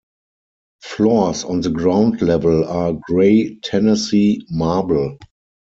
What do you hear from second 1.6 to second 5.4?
the ground level are gray Tennessee marble.